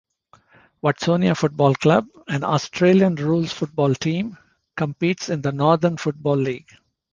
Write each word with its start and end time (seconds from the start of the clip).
Watsonia 0.81 1.35
Football 1.37 1.75
Club, 1.75 2.07
an 2.27 2.43
Australian 2.43 3.13
Rules 3.13 3.51
football 3.53 3.93
team, 3.93 4.35
competes 4.75 5.29
in 5.29 5.43
the 5.43 5.51
Northern 5.51 5.95
Football 5.95 6.37
League. 6.37 6.75